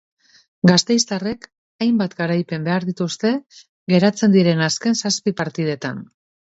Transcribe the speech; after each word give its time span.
Gasteiztarrek 0.69 1.45
hainbat 1.87 2.17
garaipen 2.23 2.67
behar 2.71 2.89
dituzte 2.91 3.35
geratzen 3.95 4.37
diren 4.39 4.69
azken 4.71 5.03
zazpi 5.07 5.41
partidetan. 5.45 6.07